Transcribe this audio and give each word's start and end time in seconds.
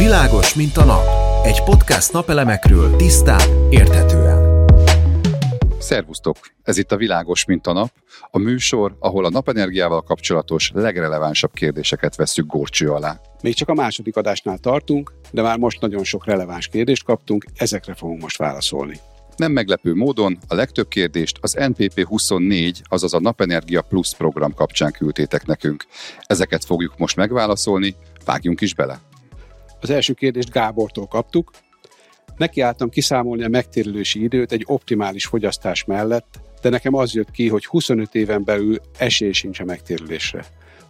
Világos, 0.00 0.54
mint 0.54 0.76
a 0.76 0.84
nap. 0.84 1.04
Egy 1.46 1.62
podcast 1.62 2.12
napelemekről 2.12 2.96
tisztán, 2.96 3.70
érthetően. 3.70 4.66
Szervusztok! 5.78 6.36
Ez 6.62 6.78
itt 6.78 6.92
a 6.92 6.96
Világos, 6.96 7.44
mint 7.44 7.66
a 7.66 7.72
nap, 7.72 7.90
a 8.30 8.38
műsor, 8.38 8.96
ahol 8.98 9.24
a 9.24 9.30
napenergiával 9.30 10.02
kapcsolatos 10.02 10.70
legrelevánsabb 10.74 11.52
kérdéseket 11.52 12.16
veszük 12.16 12.46
górcső 12.46 12.88
alá. 12.90 13.20
Még 13.42 13.54
csak 13.54 13.68
a 13.68 13.74
második 13.74 14.16
adásnál 14.16 14.58
tartunk, 14.58 15.12
de 15.30 15.42
már 15.42 15.58
most 15.58 15.80
nagyon 15.80 16.04
sok 16.04 16.26
releváns 16.26 16.68
kérdést 16.68 17.04
kaptunk, 17.04 17.44
ezekre 17.54 17.94
fogunk 17.94 18.22
most 18.22 18.38
válaszolni. 18.38 18.98
Nem 19.36 19.52
meglepő 19.52 19.94
módon 19.94 20.38
a 20.48 20.54
legtöbb 20.54 20.88
kérdést 20.88 21.38
az 21.40 21.52
NPP 21.52 22.04
24, 22.04 22.82
azaz 22.84 23.14
a 23.14 23.20
Napenergia 23.20 23.82
Plus 23.82 24.14
program 24.14 24.54
kapcsán 24.54 24.92
küldtétek 24.92 25.46
nekünk. 25.46 25.86
Ezeket 26.20 26.64
fogjuk 26.64 26.98
most 26.98 27.16
megválaszolni, 27.16 27.94
vágjunk 28.24 28.60
is 28.60 28.74
bele. 28.74 29.00
Az 29.80 29.90
első 29.90 30.12
kérdést 30.12 30.50
Gábortól 30.50 31.06
kaptuk. 31.06 31.50
Nekiálltam 32.36 32.88
kiszámolni 32.88 33.44
a 33.44 33.48
megtérülési 33.48 34.22
időt 34.22 34.52
egy 34.52 34.64
optimális 34.66 35.26
fogyasztás 35.26 35.84
mellett, 35.84 36.40
de 36.62 36.68
nekem 36.68 36.94
az 36.94 37.14
jött 37.14 37.30
ki, 37.30 37.48
hogy 37.48 37.66
25 37.66 38.14
éven 38.14 38.44
belül 38.44 38.76
esély 38.98 39.32
sincs 39.32 39.60
a 39.60 39.64
megtérülésre. 39.64 40.44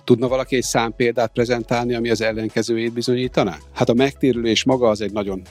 Tudna 0.04 0.28
valaki 0.28 0.56
egy 0.56 0.62
számpéldát 0.62 1.32
prezentálni, 1.32 1.94
ami 1.94 2.10
az 2.10 2.20
ellenkezőjét 2.20 2.92
bizonyítaná? 2.92 3.56
Hát 3.74 3.88
a 3.88 3.94
megtérülés 3.94 4.64
maga 4.64 4.88
az 4.88 5.00
egy 5.00 5.12
nagyon 5.12 5.42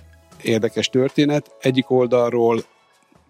érdekes 0.44 0.88
történet. 0.88 1.56
Egyik 1.60 1.90
oldalról 1.90 2.64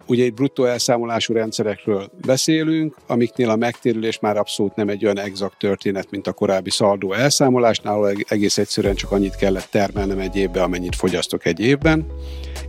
Ugye 0.10 0.24
egy 0.24 0.34
bruttó 0.34 0.66
elszámolású 0.66 1.34
rendszerekről 1.34 2.10
beszélünk, 2.26 2.96
amiknél 3.08 3.50
a 3.50 3.56
megtérülés 3.56 4.20
már 4.20 4.38
abszolút 4.38 4.76
nem 4.76 4.90
egy 4.90 5.04
olyan 5.04 5.20
exakt 5.20 5.58
történet, 5.58 6.12
mint 6.12 6.28
a 6.28 6.32
korábbi 6.32 6.70
szaldó 6.70 7.14
elszámolásnál, 7.14 7.94
ahol 7.94 8.12
egész 8.28 8.58
egyszerűen 8.58 8.96
csak 8.96 9.12
annyit 9.12 9.36
kellett 9.36 9.68
termelnem 9.72 10.20
egy 10.20 10.36
évben, 10.36 10.64
amennyit 10.64 10.96
fogyasztok 10.96 11.46
egy 11.46 11.60
évben. 11.60 12.06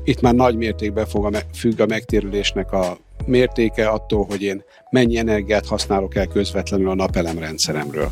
Itt 0.05 0.21
már 0.21 0.35
nagy 0.35 0.57
mértékben 0.57 1.07
fog 1.07 1.35
a, 1.35 1.39
függ 1.55 1.81
a 1.81 1.87
megtérülésnek 1.87 2.73
a 2.73 2.99
mértéke 3.27 3.89
attól, 3.89 4.25
hogy 4.25 4.43
én 4.43 4.65
mennyi 4.91 5.17
energiát 5.17 5.67
használok 5.67 6.15
el 6.15 6.27
közvetlenül 6.27 6.89
a 6.89 6.95
napelemrendszeremről. 6.95 8.11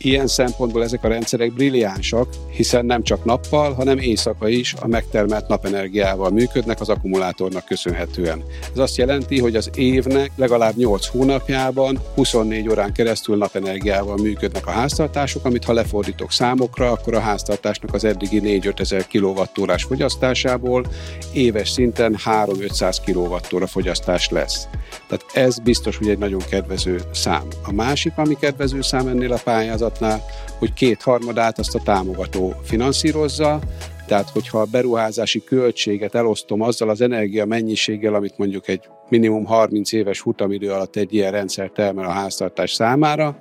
Ilyen 0.00 0.26
szempontból 0.26 0.82
ezek 0.82 1.04
a 1.04 1.08
rendszerek 1.08 1.52
brilliánsak, 1.52 2.28
hiszen 2.50 2.86
nem 2.86 3.02
csak 3.02 3.24
nappal, 3.24 3.72
hanem 3.72 3.98
éjszaka 3.98 4.48
is 4.48 4.74
a 4.80 4.86
megtermelt 4.86 5.48
napenergiával 5.48 6.30
működnek 6.30 6.80
az 6.80 6.88
akkumulátornak 6.88 7.64
köszönhetően. 7.64 8.44
Ez 8.72 8.78
azt 8.78 8.96
jelenti, 8.96 9.40
hogy 9.40 9.56
az 9.56 9.70
évnek 9.74 10.30
legalább 10.36 10.76
8 10.76 11.06
hónapjában 11.06 11.98
24 12.14 12.68
órán 12.68 12.92
keresztül 12.92 13.36
napenergiával 13.36 14.16
működnek 14.16 14.66
a 14.66 14.70
háztartások, 14.70 15.44
amit 15.44 15.64
ha 15.64 15.72
lefordítok 15.72 16.32
számokra, 16.32 16.90
akkor 16.90 17.14
a 17.14 17.20
háztartásnak 17.20 17.94
az 17.94 18.04
eddigi 18.04 18.60
4-5 18.62 18.80
ezer 18.80 19.06
kWh 19.06 19.76
fogyasztásából 19.76 20.86
éves 21.32 21.68
szinten 21.68 22.18
3-500 22.24 22.96
kWh 23.04 23.66
fogyasztás 23.66 24.28
lesz. 24.28 24.68
Tehát 25.08 25.24
ez 25.32 25.58
biztos, 25.58 25.96
hogy 25.96 26.08
egy 26.08 26.18
nagyon 26.18 26.40
kedvező 26.50 27.00
szám. 27.12 27.42
A 27.62 27.72
másik, 27.72 28.12
ami 28.16 28.36
kedvező 28.40 28.82
szám 28.82 29.06
ennél 29.06 29.32
a 29.32 29.40
pályázat, 29.44 29.87
ágazatnál, 29.88 30.22
hogy 30.58 30.72
kétharmadát 30.72 31.58
azt 31.58 31.74
a 31.74 31.80
támogató 31.84 32.54
finanszírozza, 32.62 33.58
tehát, 34.06 34.30
hogyha 34.30 34.60
a 34.60 34.64
beruházási 34.64 35.44
költséget 35.44 36.14
elosztom 36.14 36.60
azzal 36.60 36.88
az 36.88 37.00
energia 37.00 37.44
mennyiséggel, 37.44 38.14
amit 38.14 38.38
mondjuk 38.38 38.68
egy 38.68 38.80
minimum 39.08 39.44
30 39.44 39.92
éves 39.92 40.20
futamidő 40.20 40.72
alatt 40.72 40.96
egy 40.96 41.14
ilyen 41.14 41.32
rendszer 41.32 41.70
termel 41.70 42.04
a 42.04 42.10
háztartás 42.10 42.72
számára, 42.72 43.38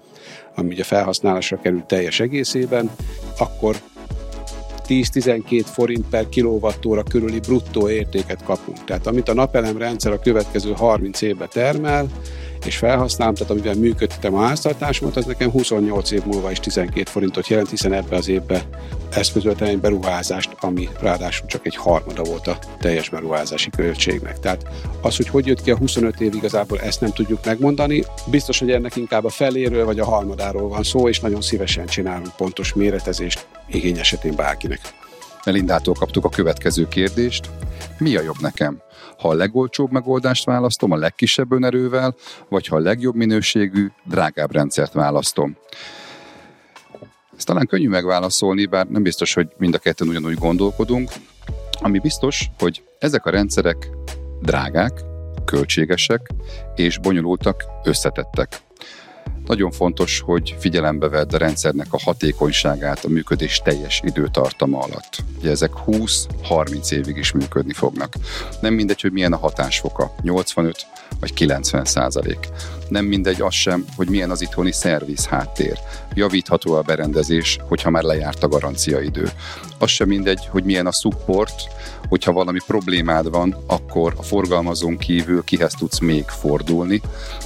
ami 0.55 0.67
ugye 0.73 0.83
felhasználásra 0.83 1.59
kerül 1.59 1.83
teljes 1.87 2.19
egészében, 2.19 2.91
akkor 3.37 3.75
10-12 4.87 5.63
forint 5.65 6.09
per 6.09 6.29
kilovattóra 6.29 7.03
körüli 7.03 7.39
bruttó 7.39 7.89
értéket 7.89 8.43
kapunk. 8.43 8.83
Tehát 8.83 9.07
amit 9.07 9.29
a 9.29 9.33
napelem 9.33 9.77
rendszer 9.77 10.11
a 10.11 10.19
következő 10.19 10.71
30 10.71 11.21
évben 11.21 11.49
termel, 11.51 12.07
és 12.65 12.77
felhasználom, 12.77 13.33
tehát 13.33 13.51
amivel 13.51 13.75
működtetem 13.75 14.35
a 14.35 14.45
háztartásomat, 14.45 15.15
az 15.15 15.25
nekem 15.25 15.51
28 15.51 16.11
év 16.11 16.23
múlva 16.25 16.51
is 16.51 16.59
12 16.59 17.09
forintot 17.09 17.47
jelent, 17.47 17.69
hiszen 17.69 17.93
ebbe 17.93 18.15
az 18.15 18.27
évbe 18.27 18.63
eszközöltem 19.09 19.67
egy 19.67 19.79
beruházást, 19.79 20.49
ami 20.59 20.89
ráadásul 20.99 21.47
csak 21.47 21.65
egy 21.65 21.75
harmada 21.75 22.23
volt 22.23 22.47
a 22.47 22.57
teljes 22.79 23.09
beruházási 23.09 23.69
költségnek. 23.69 24.39
Tehát 24.39 24.65
az, 25.01 25.15
hogy 25.15 25.27
hogy 25.27 25.45
jött 25.45 25.61
ki 25.61 25.71
a 25.71 25.77
25 25.77 26.21
év, 26.21 26.33
igazából 26.33 26.79
ezt 26.79 27.01
nem 27.01 27.11
tudjuk 27.11 27.45
megmondani. 27.45 28.03
Biztos, 28.25 28.59
hogy 28.59 28.71
ennek 28.71 28.95
inkább 28.95 29.25
a 29.25 29.29
feléről 29.29 29.85
vagy 29.85 29.99
a 29.99 30.05
harmadáról 30.05 30.67
van 30.67 30.83
szó, 30.83 31.09
és 31.09 31.19
nagyon 31.19 31.41
szívesen 31.41 31.85
csinálunk 31.85 32.35
pontos 32.35 32.73
méretezést 32.73 33.47
igény 33.67 33.97
esetén 33.97 34.35
bárkinek. 34.35 34.79
Melindától 35.47 35.93
kaptuk 35.93 36.25
a 36.25 36.29
következő 36.29 36.87
kérdést. 36.87 37.49
Mi 37.97 38.15
a 38.15 38.21
jobb 38.21 38.35
nekem? 38.39 38.81
Ha 39.17 39.29
a 39.29 39.33
legolcsóbb 39.33 39.91
megoldást 39.91 40.45
választom 40.45 40.91
a 40.91 40.95
legkisebb 40.95 41.51
önerővel, 41.51 42.15
vagy 42.49 42.67
ha 42.67 42.75
a 42.75 42.79
legjobb 42.79 43.15
minőségű, 43.15 43.87
drágább 44.03 44.51
rendszert 44.51 44.93
választom? 44.93 45.57
Ez 47.37 47.43
talán 47.43 47.65
könnyű 47.65 47.89
megválaszolni, 47.89 48.65
bár 48.65 48.87
nem 48.87 49.03
biztos, 49.03 49.33
hogy 49.33 49.47
mind 49.57 49.73
a 49.73 49.77
ketten 49.77 50.07
ugyanúgy 50.07 50.37
gondolkodunk. 50.37 51.11
Ami 51.81 51.99
biztos, 51.99 52.49
hogy 52.59 52.83
ezek 52.99 53.25
a 53.25 53.29
rendszerek 53.29 53.89
drágák, 54.41 55.01
költségesek 55.45 56.29
és 56.75 56.99
bonyolultak, 56.99 57.63
összetettek. 57.83 58.66
Nagyon 59.47 59.71
fontos, 59.71 60.19
hogy 60.19 60.55
figyelembe 60.59 61.09
vedd 61.09 61.33
a 61.33 61.37
rendszernek 61.37 61.87
a 61.89 61.99
hatékonyságát 62.03 63.05
a 63.05 63.09
működés 63.09 63.61
teljes 63.63 64.01
időtartama 64.05 64.79
alatt. 64.79 65.23
Ugye 65.39 65.49
ezek 65.49 65.71
20-30 65.85 66.91
évig 66.91 67.17
is 67.17 67.31
működni 67.31 67.73
fognak. 67.73 68.13
Nem 68.61 68.73
mindegy, 68.73 69.01
hogy 69.01 69.11
milyen 69.11 69.33
a 69.33 69.37
hatásfoka, 69.37 70.15
85 70.21 70.87
vagy 71.19 71.33
90 71.33 71.85
százalék. 71.85 72.39
Nem 72.89 73.05
mindegy 73.05 73.41
az 73.41 73.53
sem, 73.53 73.85
hogy 73.95 74.09
milyen 74.09 74.29
az 74.29 74.41
itthoni 74.41 74.71
szerviz 74.71 75.25
háttér. 75.25 75.79
Javítható 76.13 76.73
a 76.73 76.81
berendezés, 76.81 77.57
hogyha 77.67 77.89
már 77.89 78.03
lejárt 78.03 78.43
a 78.43 78.47
garancia 78.47 79.01
idő. 79.01 79.29
Az 79.79 79.89
sem 79.89 80.07
mindegy, 80.07 80.47
hogy 80.51 80.63
milyen 80.63 80.85
a 80.87 80.91
support, 80.91 81.61
hogyha 82.09 82.31
valami 82.31 82.59
problémád 82.67 83.29
van, 83.29 83.55
akkor 83.67 84.13
a 84.17 84.23
forgalmazón 84.23 84.97
kívül 84.97 85.43
kihez 85.43 85.73
tudsz 85.73 85.99
még 85.99 86.23
fordulni, 86.23 87.01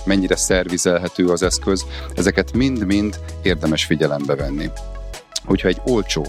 mennyire 0.05 0.35
szervizelhető 0.35 1.27
az 1.27 1.43
eszköz, 1.43 1.85
ezeket 2.15 2.53
mind-mind 2.53 3.19
érdemes 3.41 3.85
figyelembe 3.85 4.35
venni. 4.35 4.69
Hogyha 5.45 5.67
egy 5.67 5.81
olcsó 5.85 6.25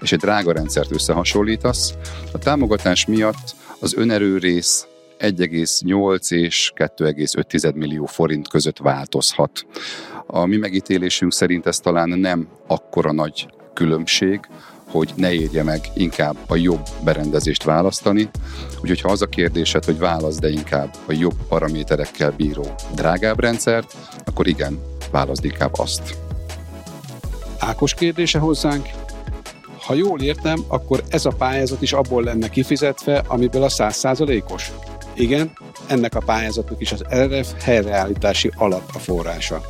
és 0.00 0.12
egy 0.12 0.18
drága 0.18 0.52
rendszert 0.52 0.92
összehasonlítasz, 0.92 1.94
a 2.32 2.38
támogatás 2.38 3.06
miatt 3.06 3.54
az 3.78 3.94
önerő 3.94 4.38
rész 4.38 4.86
1,8 5.22 6.32
és 6.32 6.72
2,5 6.76 7.74
millió 7.74 8.06
forint 8.06 8.48
között 8.48 8.78
változhat. 8.78 9.66
A 10.26 10.46
mi 10.46 10.56
megítélésünk 10.56 11.32
szerint 11.32 11.66
ez 11.66 11.78
talán 11.78 12.08
nem 12.08 12.48
akkora 12.66 13.12
nagy 13.12 13.48
különbség, 13.74 14.40
hogy 14.90 15.12
ne 15.16 15.32
érje 15.32 15.62
meg 15.62 15.80
inkább 15.94 16.36
a 16.46 16.56
jobb 16.56 16.86
berendezést 17.04 17.62
választani. 17.62 18.30
Úgyhogy 18.80 19.00
ha 19.00 19.08
az 19.08 19.22
a 19.22 19.26
kérdésed, 19.26 19.84
hogy 19.84 19.98
válasz 19.98 20.38
de 20.38 20.48
inkább 20.48 20.94
a 21.06 21.12
jobb 21.12 21.36
paraméterekkel 21.48 22.30
bíró 22.30 22.74
drágább 22.94 23.40
rendszert, 23.40 23.96
akkor 24.24 24.46
igen, 24.46 24.80
válaszd 25.10 25.44
inkább 25.44 25.78
azt. 25.78 26.16
Ákos 27.58 27.94
kérdése 27.94 28.38
hozzánk. 28.38 28.88
Ha 29.86 29.94
jól 29.94 30.20
értem, 30.20 30.64
akkor 30.68 31.02
ez 31.08 31.24
a 31.24 31.30
pályázat 31.30 31.82
is 31.82 31.92
abból 31.92 32.22
lenne 32.22 32.48
kifizetve, 32.48 33.24
amiből 33.26 33.62
a 33.62 33.68
100%-os. 33.68 34.72
Igen, 35.14 35.52
ennek 35.86 36.14
a 36.14 36.20
pályázatnak 36.20 36.80
is 36.80 36.92
az 36.92 37.04
RF 37.14 37.62
helyreállítási 37.62 38.50
alap 38.56 38.90
a 38.94 38.98
forrása. 38.98 39.60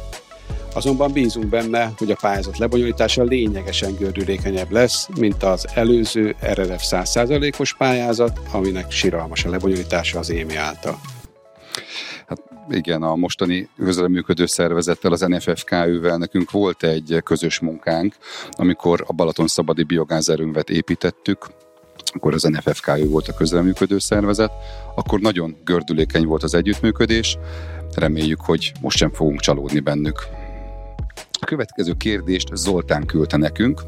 Azonban 0.75 1.13
bízunk 1.13 1.47
benne, 1.47 1.93
hogy 1.97 2.11
a 2.11 2.17
pályázat 2.21 2.59
lebonyolítása 2.59 3.23
lényegesen 3.23 3.95
gördülékenyebb 3.95 4.71
lesz, 4.71 5.09
mint 5.19 5.43
az 5.43 5.67
előző 5.75 6.37
RRF 6.45 6.83
100%-os 6.91 7.75
pályázat, 7.75 8.41
aminek 8.53 8.91
siralmas 8.91 9.45
a 9.45 9.51
lebonyolítása 9.51 10.19
az 10.19 10.31
émi 10.31 10.57
által. 10.57 10.99
Hát 12.27 12.43
igen, 12.71 13.03
a 13.03 13.17
mostani 13.17 13.69
közreműködő 13.77 14.47
szervezettel, 14.47 15.13
az 15.13 15.21
NFFKÜ-vel 15.21 16.17
nekünk 16.17 16.51
volt 16.51 16.83
egy 16.83 17.21
közös 17.25 17.61
munkánk, 17.61 18.15
amikor 18.51 19.05
a 19.07 19.13
Balaton 19.13 19.47
Szabadi 19.47 19.83
biogázerőmvet 19.83 20.71
építettük, 20.71 21.47
akkor 22.13 22.35
az 22.35 22.43
NFFKÜ 22.43 23.09
volt 23.09 23.29
a 23.29 23.35
közreműködő 23.35 23.99
szervezet, 23.99 24.53
akkor 24.95 25.21
nagyon 25.21 25.57
gördülékeny 25.65 26.27
volt 26.27 26.43
az 26.43 26.55
együttműködés, 26.55 27.39
reméljük, 27.95 28.41
hogy 28.41 28.73
most 28.81 28.97
sem 28.97 29.13
fogunk 29.13 29.41
csalódni 29.41 29.81
bennük. 29.81 30.27
A 31.41 31.45
következő 31.45 31.93
kérdést 31.93 32.49
Zoltán 32.55 33.07
küldte 33.07 33.37
nekünk, 33.37 33.83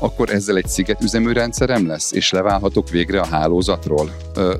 akkor 0.00 0.30
ezzel 0.30 0.56
egy 0.56 0.66
szigetüzemű 0.66 1.32
rendszerem 1.32 1.86
lesz, 1.86 2.12
és 2.12 2.30
leválhatok 2.30 2.90
végre 2.90 3.20
a 3.20 3.26
hálózatról? 3.26 4.10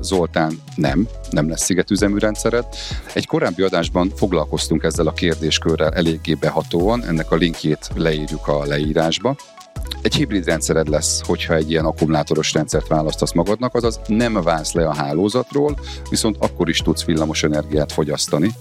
Zoltán, 0.01 0.61
nem, 0.75 1.07
nem 1.29 1.49
lesz 1.49 1.63
szigetüzemű 1.63 2.17
rendszered. 2.17 2.65
Egy 3.13 3.25
korábbi 3.25 3.61
adásban 3.61 4.11
foglalkoztunk 4.15 4.83
ezzel 4.83 5.07
a 5.07 5.13
kérdéskörrel 5.13 5.93
eléggé 5.93 6.33
behatóan, 6.33 7.03
ennek 7.03 7.31
a 7.31 7.35
linkjét 7.35 7.89
leírjuk 7.95 8.47
a 8.47 8.65
leírásba. 8.65 9.35
Egy 10.01 10.15
hibrid 10.15 10.45
rendszered 10.45 10.87
lesz, 10.87 11.21
hogyha 11.25 11.53
egy 11.55 11.71
ilyen 11.71 11.85
akkumulátoros 11.85 12.53
rendszert 12.53 12.87
választasz 12.87 13.33
magadnak, 13.33 13.75
azaz 13.75 13.99
nem 14.07 14.33
válsz 14.33 14.73
le 14.73 14.87
a 14.87 14.93
hálózatról, 14.93 15.79
viszont 16.09 16.35
akkor 16.39 16.69
is 16.69 16.77
tudsz 16.77 17.03
villamos 17.03 17.43
energiát 17.43 17.91
fogyasztani 17.91 18.51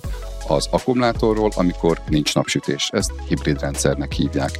az 0.49 0.69
akkumulátorról, 0.71 1.51
amikor 1.57 2.01
nincs 2.09 2.35
napsütés. 2.35 2.91
Ezt 2.93 3.13
hibrid 3.29 3.61
rendszernek 3.61 4.13
hívják. 4.13 4.51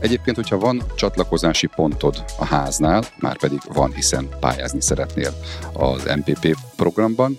Egyébként, 0.00 0.36
hogyha 0.36 0.58
van 0.58 0.82
csatlakozási 0.94 1.66
pontod 1.66 2.24
a 2.38 2.44
háznál, 2.44 3.02
már 3.20 3.38
pedig 3.38 3.60
van, 3.72 3.92
hiszen 3.92 4.28
pályázni 4.40 4.80
szeretnél 4.80 5.32
az 5.72 6.12
MPP 6.16 6.56
programban, 6.76 7.38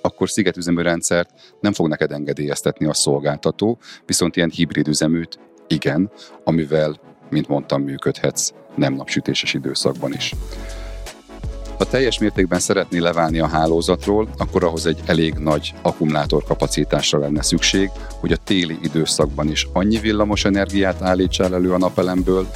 akkor 0.00 0.30
szigetüzemű 0.30 0.82
rendszert 0.82 1.30
nem 1.60 1.72
fog 1.72 1.88
neked 1.88 2.12
engedélyeztetni 2.12 2.86
a 2.86 2.94
szolgáltató, 2.94 3.78
viszont 4.06 4.36
ilyen 4.36 4.50
hibrid 4.50 4.88
üzeműt 4.88 5.38
igen, 5.68 6.10
amivel, 6.44 7.00
mint 7.30 7.48
mondtam, 7.48 7.82
működhetsz 7.82 8.52
nem 8.74 8.94
napsütéses 8.94 9.54
időszakban 9.54 10.12
is. 10.12 10.34
Ha 11.78 11.84
teljes 11.84 12.18
mértékben 12.18 12.58
szeretné 12.60 12.98
leválni 12.98 13.38
a 13.38 13.46
hálózatról, 13.46 14.28
akkor 14.36 14.64
ahhoz 14.64 14.86
egy 14.86 15.00
elég 15.06 15.34
nagy 15.34 15.74
akkumulátorkapacitásra 15.82 17.18
lenne 17.18 17.42
szükség, 17.42 17.90
hogy 18.20 18.32
a 18.32 18.36
téli 18.36 18.78
időszakban 18.82 19.50
is 19.50 19.66
annyi 19.72 19.98
villamos 19.98 20.44
energiát 20.44 21.02
állítsál 21.02 21.54
elő 21.54 21.72
a 21.72 21.78
napelemből, 21.78 22.46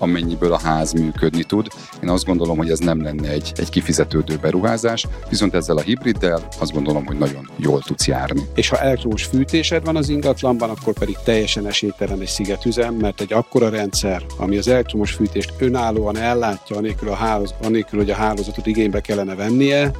amennyiből 0.00 0.52
a 0.52 0.58
ház 0.58 0.92
működni 0.92 1.42
tud. 1.42 1.66
Én 2.02 2.08
azt 2.08 2.24
gondolom, 2.24 2.56
hogy 2.56 2.70
ez 2.70 2.78
nem 2.78 3.02
lenne 3.02 3.28
egy, 3.28 3.52
egy 3.56 3.68
kifizetődő 3.68 4.36
beruházás, 4.40 5.06
viszont 5.28 5.54
ezzel 5.54 5.76
a 5.76 5.80
hibriddel 5.80 6.48
azt 6.58 6.72
gondolom, 6.72 7.06
hogy 7.06 7.18
nagyon 7.18 7.50
jól 7.56 7.82
tudsz 7.82 8.06
járni. 8.06 8.42
És 8.54 8.68
ha 8.68 8.80
elektromos 8.80 9.24
fűtésed 9.24 9.84
van 9.84 9.96
az 9.96 10.08
ingatlanban, 10.08 10.70
akkor 10.70 10.94
pedig 10.94 11.16
teljesen 11.24 11.66
esélytelen 11.66 12.20
egy 12.20 12.26
szigetüzem, 12.28 12.94
mert 12.94 13.20
egy 13.20 13.32
akkora 13.32 13.68
rendszer, 13.68 14.22
ami 14.36 14.56
az 14.56 14.68
elektromos 14.68 15.12
fűtést 15.12 15.52
önállóan 15.58 16.16
ellátja, 16.16 16.76
anélkül, 16.76 17.08
a 17.08 17.14
hálóz, 17.14 17.54
anélkül 17.62 17.98
hogy 17.98 18.10
a 18.10 18.14
hálózatot 18.14 18.66
igénybe 18.66 19.00
kellene 19.00 19.34
vennie, 19.34 19.90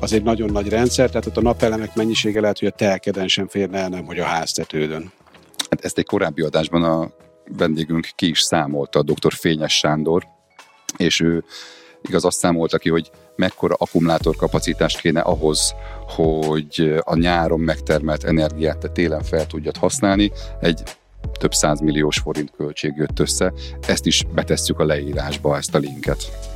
az 0.00 0.12
egy 0.12 0.22
nagyon 0.22 0.50
nagy 0.50 0.68
rendszer, 0.68 1.08
tehát 1.08 1.26
ott 1.26 1.36
a 1.36 1.40
napelemek 1.40 1.94
mennyisége 1.94 2.40
lehet, 2.40 2.58
hogy 2.58 2.68
a 2.68 2.76
telkeden 2.76 3.28
sem 3.28 3.48
férne 3.48 3.78
el, 3.78 3.88
nem 3.88 4.04
hogy 4.04 4.18
a 4.18 4.24
háztetődön. 4.24 5.12
Hát 5.70 5.84
ezt 5.84 5.98
egy 5.98 6.06
korábbi 6.06 6.42
adásban 6.42 6.84
a 6.84 7.10
vendégünk 7.56 8.08
ki 8.14 8.28
is 8.28 8.40
számolta, 8.40 8.98
a 8.98 9.02
dr. 9.02 9.32
Fényes 9.32 9.78
Sándor, 9.78 10.26
és 10.96 11.20
ő 11.20 11.44
igaz 12.02 12.24
azt 12.24 12.38
számolta 12.38 12.78
ki, 12.78 12.88
hogy 12.88 13.10
mekkora 13.36 13.74
akkumulátorkapacitást 13.78 15.00
kéne 15.00 15.20
ahhoz, 15.20 15.74
hogy 16.08 16.94
a 17.00 17.16
nyáron 17.16 17.60
megtermelt 17.60 18.24
energiát 18.24 18.78
te 18.78 18.88
télen 18.88 19.22
fel 19.22 19.46
tudjad 19.46 19.76
használni. 19.76 20.32
Egy 20.60 20.82
több 21.38 21.54
százmilliós 21.54 22.18
forint 22.18 22.50
költség 22.56 22.92
jött 22.96 23.18
össze. 23.18 23.52
Ezt 23.86 24.06
is 24.06 24.24
betesszük 24.34 24.78
a 24.78 24.84
leírásba, 24.84 25.56
ezt 25.56 25.74
a 25.74 25.78
linket. 25.78 26.50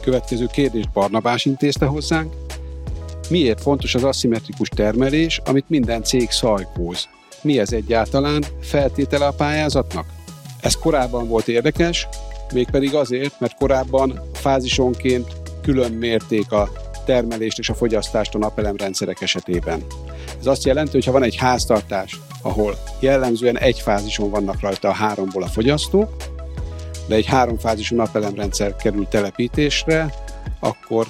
Következő 0.00 0.46
kérdést 0.46 0.92
Barnabás 0.92 1.44
intézte 1.44 1.86
hozzánk. 1.86 2.34
Miért 3.30 3.60
fontos 3.60 3.94
az 3.94 4.04
aszimmetrikus 4.04 4.68
termelés, 4.68 5.40
amit 5.44 5.68
minden 5.68 6.02
cég 6.02 6.30
szajkóz? 6.30 7.08
Mi 7.46 7.58
ez 7.58 7.72
egyáltalán? 7.72 8.44
Feltétele 8.60 9.26
a 9.26 9.32
pályázatnak? 9.32 10.06
Ez 10.60 10.74
korábban 10.74 11.28
volt 11.28 11.48
érdekes, 11.48 12.08
mégpedig 12.52 12.94
azért, 12.94 13.40
mert 13.40 13.54
korábban 13.54 14.20
fázisonként 14.32 15.32
külön 15.62 15.92
mérték 15.92 16.52
a 16.52 16.70
termelést 17.04 17.58
és 17.58 17.68
a 17.68 17.74
fogyasztást 17.74 18.34
a 18.34 18.38
napelemrendszerek 18.38 19.20
esetében. 19.20 19.84
Ez 20.38 20.46
azt 20.46 20.64
jelenti, 20.64 20.90
hogy 20.92 21.04
ha 21.04 21.12
van 21.12 21.22
egy 21.22 21.36
háztartás, 21.36 22.20
ahol 22.42 22.78
jellemzően 23.00 23.58
egy 23.58 23.80
fázison 23.80 24.30
vannak 24.30 24.60
rajta 24.60 24.88
a 24.88 24.92
háromból 24.92 25.42
a 25.42 25.46
fogyasztók, 25.46 26.16
de 27.08 27.14
egy 27.14 27.26
háromfázisú 27.26 27.96
napelemrendszer 27.96 28.76
kerül 28.76 29.06
telepítésre, 29.08 30.14
akkor 30.60 31.06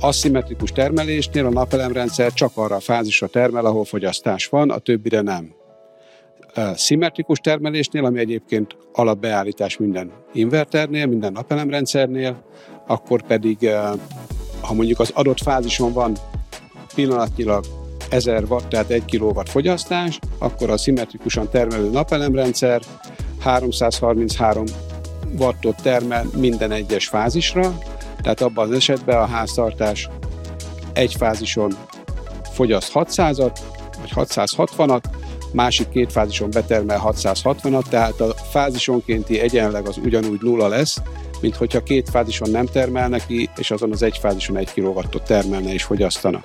aszimmetrikus 0.00 0.72
termelésnél 0.72 1.46
a 1.46 1.50
napelemrendszer 1.50 2.32
csak 2.32 2.50
arra 2.54 2.74
a 2.74 2.80
fázisra 2.80 3.26
termel, 3.26 3.64
ahol 3.64 3.84
fogyasztás 3.84 4.46
van, 4.46 4.70
a 4.70 4.78
többire 4.78 5.20
nem. 5.20 5.54
Szimmetrikus 6.74 7.38
termelésnél, 7.38 8.04
ami 8.04 8.18
egyébként 8.18 8.76
alapbeállítás 8.92 9.76
minden 9.76 10.12
inverternél, 10.32 11.06
minden 11.06 11.32
napelemrendszernél, 11.32 12.44
akkor 12.86 13.22
pedig, 13.22 13.70
ha 14.60 14.74
mondjuk 14.74 15.00
az 15.00 15.10
adott 15.14 15.40
fázison 15.40 15.92
van 15.92 16.16
pillanatnyilag 16.94 17.64
1000 18.10 18.44
watt, 18.48 18.68
tehát 18.68 18.90
1 18.90 19.04
kW 19.16 19.40
fogyasztás, 19.44 20.18
akkor 20.38 20.70
a 20.70 20.76
szimmetrikusan 20.76 21.48
termelő 21.50 21.90
napelemrendszer 21.90 22.80
333 23.40 24.64
wattot 25.38 25.82
termel 25.82 26.24
minden 26.36 26.70
egyes 26.72 27.06
fázisra, 27.08 27.78
tehát 28.26 28.40
abban 28.40 28.68
az 28.68 28.74
esetben 28.74 29.18
a 29.18 29.26
háztartás 29.26 30.08
egy 30.92 31.14
fázison 31.14 31.72
fogyaszt 32.52 32.90
600-at, 32.94 33.58
vagy 34.00 34.12
660-at, 34.14 35.02
másik 35.52 35.88
két 35.88 36.12
fázison 36.12 36.50
betermel 36.50 37.02
660-at, 37.04 37.88
tehát 37.88 38.20
a 38.20 38.34
fázisonkénti 38.34 39.40
egyenleg 39.40 39.86
az 39.86 39.96
ugyanúgy 39.96 40.40
nulla 40.42 40.68
lesz, 40.68 40.96
mint 41.40 41.56
hogyha 41.56 41.82
két 41.82 42.10
fázison 42.10 42.50
nem 42.50 42.66
termel 42.66 43.26
ki, 43.26 43.50
és 43.56 43.70
azon 43.70 43.92
az 43.92 44.02
egy 44.02 44.18
fázison 44.18 44.56
egy 44.56 44.72
kilowattot 44.72 45.22
termelne 45.22 45.72
és 45.72 45.82
fogyasztana. 45.82 46.44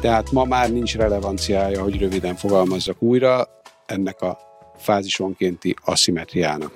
Tehát 0.00 0.32
ma 0.32 0.44
már 0.44 0.72
nincs 0.72 0.96
relevanciája, 0.96 1.82
hogy 1.82 1.98
röviden 1.98 2.36
fogalmazzak 2.36 3.02
újra, 3.02 3.48
ennek 3.86 4.20
a 4.20 4.38
fázisonkénti 4.78 5.76
aszimetriának. 5.84 6.72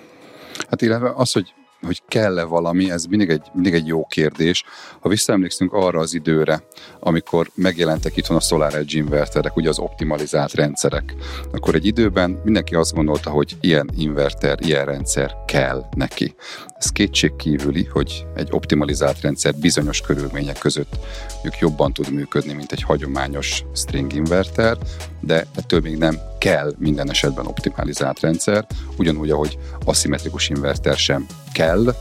Hát 0.69 0.83
illetve 0.83 1.13
az, 1.15 1.33
hogy 1.33 1.55
hogy 1.87 2.03
kell-e 2.09 2.45
valami, 2.45 2.91
ez 2.91 3.05
mindig 3.05 3.29
egy, 3.29 3.43
mindig 3.53 3.75
egy 3.75 3.87
jó 3.87 4.07
kérdés. 4.07 4.65
Ha 5.01 5.09
visszaemlékszünk 5.09 5.73
arra 5.73 6.01
az 6.01 6.15
időre, 6.15 6.63
amikor 7.01 7.51
megjelentek 7.55 8.17
itthon 8.17 8.37
a 8.37 8.41
Solar 8.41 8.75
Edge 8.75 8.99
inverterek, 8.99 9.57
ugye 9.57 9.69
az 9.69 9.79
optimalizált 9.79 10.55
rendszerek, 10.55 11.15
akkor 11.53 11.75
egy 11.75 11.87
időben 11.87 12.41
mindenki 12.45 12.75
azt 12.75 12.95
gondolta, 12.95 13.31
hogy 13.31 13.57
ilyen 13.61 13.91
inverter, 13.97 14.59
ilyen 14.61 14.85
rendszer 14.85 15.37
kell 15.47 15.85
neki. 15.97 16.35
Ez 16.79 16.91
kétségkívüli, 16.91 17.85
hogy 17.85 18.27
egy 18.35 18.49
optimalizált 18.51 19.21
rendszer 19.21 19.55
bizonyos 19.55 20.01
körülmények 20.01 20.59
között 20.59 20.97
ők 21.45 21.59
jobban 21.59 21.93
tud 21.93 22.13
működni, 22.13 22.53
mint 22.53 22.73
egy 22.73 22.83
hagyományos 22.83 23.65
string 23.75 24.13
inverter, 24.13 24.77
de 25.21 25.47
ettől 25.57 25.81
még 25.81 25.97
nem 25.97 26.19
kell 26.39 26.75
minden 26.79 27.11
esetben 27.11 27.47
optimalizált 27.47 28.21
rendszer, 28.21 28.67
ugyanúgy, 28.97 29.31
ahogy 29.31 29.59
aszimmetrikus 29.85 30.49
inverter 30.49 30.97
sem 30.97 31.27
kell, 31.53 31.95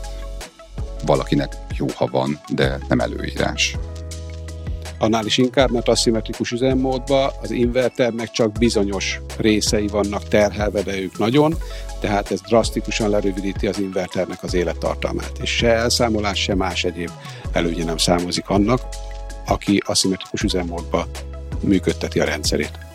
valakinek 1.06 1.56
jó, 1.76 1.86
ha 1.94 2.06
van, 2.06 2.40
de 2.48 2.78
nem 2.88 3.00
előírás. 3.00 3.76
Annál 4.98 5.26
is 5.26 5.38
inkább, 5.38 5.70
mert 5.70 5.88
aszimmetrikus 5.88 6.50
üzemmódban 6.50 7.30
az 7.42 7.50
inverternek 7.50 8.30
csak 8.30 8.52
bizonyos 8.52 9.20
részei 9.36 9.86
vannak 9.86 10.28
terhelve, 10.28 10.82
de 10.82 11.00
ők 11.00 11.18
nagyon, 11.18 11.54
tehát 12.00 12.30
ez 12.30 12.40
drasztikusan 12.40 13.10
lerövidíti 13.10 13.66
az 13.66 13.78
inverternek 13.78 14.42
az 14.42 14.54
élettartalmát, 14.54 15.38
és 15.42 15.50
se 15.50 15.68
elszámolás, 15.68 16.42
se 16.42 16.54
más 16.54 16.84
egyéb 16.84 17.10
előnye 17.52 17.84
nem 17.84 17.96
számozik 17.96 18.48
annak, 18.48 18.80
aki 19.46 19.82
aszimmetrikus 19.86 20.42
üzemmódban 20.42 21.06
működteti 21.60 22.20
a 22.20 22.24
rendszerét. 22.24 22.89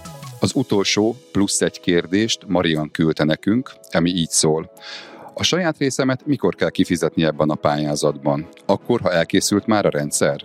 Az 0.46 0.52
utolsó 0.56 1.16
plusz 1.32 1.62
egy 1.62 1.80
kérdést 1.80 2.40
Marian 2.48 2.92
küldte 2.92 3.24
nekünk, 3.24 3.72
ami 3.92 4.10
így 4.10 4.30
szól. 4.30 4.72
A 5.34 5.44
saját 5.44 5.78
részemet 5.78 6.26
mikor 6.26 6.56
kell 6.56 6.70
kifizetni 6.70 7.24
ebben 7.24 7.50
a 7.50 7.56
pályázatban? 7.56 8.48
Akkor, 8.66 9.02
ha 9.02 9.12
elkészült 9.12 9.66
már 9.66 9.86
a 9.86 9.90
rendszer? 9.90 10.42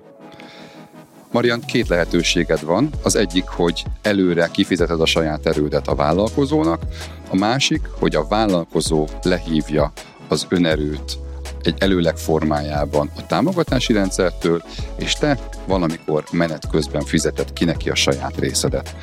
Marian, 1.32 1.60
két 1.60 1.88
lehetőséged 1.88 2.64
van. 2.64 2.90
Az 3.02 3.16
egyik, 3.16 3.44
hogy 3.44 3.84
előre 4.02 4.48
kifizeted 4.52 5.00
a 5.00 5.06
saját 5.06 5.46
erődet 5.46 5.88
a 5.88 5.94
vállalkozónak, 5.94 6.82
a 7.30 7.36
másik, 7.36 7.82
hogy 7.98 8.14
a 8.14 8.26
vállalkozó 8.28 9.06
lehívja 9.22 9.92
az 10.28 10.46
önerőt 10.48 11.18
egy 11.62 11.74
előleg 11.78 12.16
formájában 12.16 13.10
a 13.16 13.26
támogatási 13.26 13.92
rendszertől, 13.92 14.62
és 14.96 15.12
te 15.12 15.38
valamikor 15.66 16.24
menet 16.32 16.70
közben 16.70 17.04
fizeted 17.04 17.52
ki 17.52 17.64
neki 17.64 17.90
a 17.90 17.94
saját 17.94 18.36
részedet. 18.38 18.94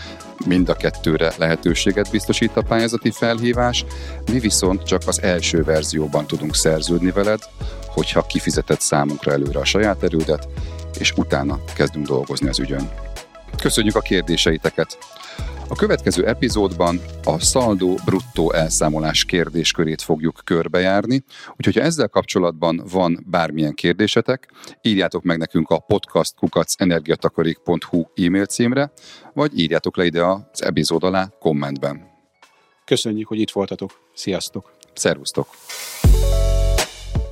Mind 0.46 0.70
a 0.70 0.76
kettőre 0.76 1.34
lehetőséget 1.38 2.12
biztosít 2.12 2.58
a 2.58 2.62
pályázati 2.62 3.12
felhívás, 3.12 3.86
mi 4.32 4.40
viszont 4.40 4.84
csak 4.84 5.02
az 5.06 5.22
első 5.22 5.64
verzióban 5.64 6.28
tudunk 6.28 6.56
szerződni 6.56 7.12
veled, 7.12 7.40
hogyha 7.88 8.26
kifizetett 8.26 8.82
számunkra 8.82 9.32
előre 9.32 9.60
a 9.60 9.66
saját 9.66 10.04
erődet, 10.04 10.48
és 11.00 11.14
utána 11.16 11.60
kezdünk 11.76 12.08
dolgozni 12.08 12.48
az 12.48 12.60
ügyön. 12.60 12.90
Köszönjük 13.62 13.96
a 13.96 14.02
kérdéseiteket! 14.02 14.98
A 15.70 15.76
következő 15.76 16.28
epizódban 16.28 17.00
a 17.24 17.40
szaldó 17.40 17.98
bruttó 18.06 18.54
elszámolás 18.54 19.26
kérdéskörét 19.26 20.02
fogjuk 20.02 20.42
körbejárni, 20.44 21.24
úgyhogy 21.58 21.76
ha 21.76 21.82
ezzel 21.82 22.08
kapcsolatban 22.08 22.84
van 22.92 23.26
bármilyen 23.30 23.74
kérdésetek, 23.74 24.52
írjátok 24.82 25.24
meg 25.24 25.38
nekünk 25.38 25.70
a 25.70 25.80
podcastkukacenergiatakarék.hu 25.80 28.04
e-mail 28.16 28.46
címre, 28.46 28.92
vagy 29.34 29.60
írjátok 29.60 29.98
le 29.98 30.06
ide 30.06 30.26
az 30.26 30.64
epizód 30.64 31.04
alá 31.04 31.28
kommentben. 31.40 32.02
Köszönjük, 32.86 33.28
hogy 33.28 33.40
itt 33.40 33.52
voltatok. 33.52 33.92
Sziasztok! 34.14 34.72
Szervusztok! 34.94 35.48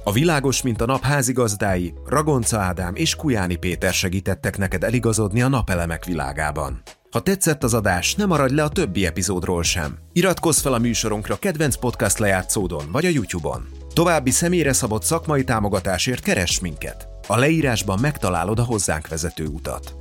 A 0.03 0.11
világos, 0.11 0.61
mint 0.61 0.81
a 0.81 0.85
nap 0.85 1.01
házigazdái, 1.01 1.93
Ragonca 2.05 2.57
Ádám 2.57 2.95
és 2.95 3.15
Kujáni 3.15 3.55
Péter 3.55 3.93
segítettek 3.93 4.57
neked 4.57 4.83
eligazodni 4.83 5.41
a 5.41 5.47
napelemek 5.47 6.05
világában. 6.05 6.81
Ha 7.15 7.21
tetszett 7.21 7.63
az 7.63 7.73
adás, 7.73 8.15
ne 8.15 8.25
maradj 8.25 8.53
le 8.53 8.63
a 8.63 8.69
többi 8.69 9.05
epizódról 9.05 9.63
sem. 9.63 9.97
Iratkozz 10.13 10.61
fel 10.61 10.73
a 10.73 10.77
műsorunkra 10.77 11.35
kedvenc 11.35 11.75
podcast 11.75 12.17
lejátszódon 12.17 12.85
vagy 12.91 13.05
a 13.05 13.09
YouTube-on. 13.09 13.67
További 13.93 14.31
személyre 14.31 14.73
szabott 14.73 15.03
szakmai 15.03 15.43
támogatásért 15.43 16.23
keress 16.23 16.59
minket. 16.59 17.07
A 17.27 17.37
leírásban 17.37 17.99
megtalálod 18.01 18.59
a 18.59 18.63
hozzánk 18.63 19.07
vezető 19.07 19.45
utat. 19.45 19.95